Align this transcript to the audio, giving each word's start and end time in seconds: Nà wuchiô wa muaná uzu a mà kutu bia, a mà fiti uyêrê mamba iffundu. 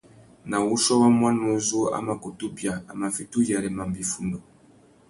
Nà 0.49 0.57
wuchiô 0.65 0.95
wa 1.01 1.09
muaná 1.17 1.45
uzu 1.55 1.79
a 1.95 1.97
mà 2.05 2.13
kutu 2.21 2.45
bia, 2.55 2.73
a 2.89 2.91
mà 2.99 3.07
fiti 3.15 3.35
uyêrê 3.39 3.69
mamba 3.77 3.97
iffundu. 4.03 4.39